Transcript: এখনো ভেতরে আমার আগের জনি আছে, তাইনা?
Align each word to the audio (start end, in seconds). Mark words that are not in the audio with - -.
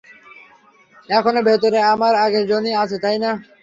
এখনো 1.09 1.39
ভেতরে 1.47 1.79
আমার 1.93 2.13
আগের 2.25 2.43
জনি 2.51 2.71
আছে, 2.83 2.97
তাইনা? 3.03 3.31